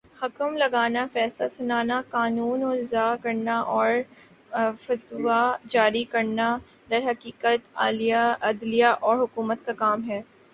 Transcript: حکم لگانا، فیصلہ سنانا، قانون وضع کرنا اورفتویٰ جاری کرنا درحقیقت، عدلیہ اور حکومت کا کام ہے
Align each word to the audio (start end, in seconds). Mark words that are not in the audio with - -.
حکم 0.21 0.55
لگانا، 0.57 1.05
فیصلہ 1.13 1.47
سنانا، 1.57 1.97
قانون 2.09 2.63
وضع 2.63 3.03
کرنا 3.23 3.57
اورفتویٰ 3.73 5.45
جاری 5.73 6.03
کرنا 6.13 6.47
درحقیقت، 6.89 7.61
عدلیہ 8.49 8.93
اور 9.01 9.15
حکومت 9.23 9.65
کا 9.65 9.73
کام 9.85 10.09
ہے 10.09 10.21